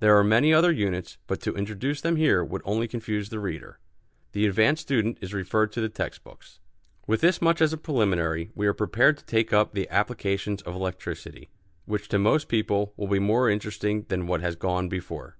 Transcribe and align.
There 0.00 0.18
are 0.18 0.24
many 0.24 0.52
other 0.52 0.72
units, 0.72 1.18
but 1.28 1.40
to 1.42 1.54
introduce 1.54 2.00
them 2.00 2.16
here 2.16 2.42
would 2.42 2.62
only 2.64 2.88
confuse 2.88 3.28
the 3.28 3.38
reader. 3.38 3.78
The 4.32 4.44
advanced 4.44 4.82
student 4.82 5.18
is 5.20 5.32
referred 5.32 5.70
to 5.70 5.80
the 5.80 5.88
text 5.88 6.24
books. 6.24 6.58
With 7.06 7.20
this 7.20 7.40
much 7.40 7.60
as 7.62 7.72
a 7.72 7.76
preliminary 7.76 8.50
we 8.56 8.66
are 8.66 8.74
prepared 8.74 9.18
to 9.18 9.24
take 9.24 9.52
up 9.52 9.74
the 9.74 9.88
applications 9.88 10.62
of 10.62 10.74
electricity, 10.74 11.48
which 11.84 12.08
to 12.08 12.18
most 12.18 12.48
people 12.48 12.92
will 12.96 13.06
be 13.06 13.20
more 13.20 13.48
interesting 13.48 14.02
than 14.08 14.26
what 14.26 14.40
has 14.40 14.56
gone 14.56 14.88
before. 14.88 15.36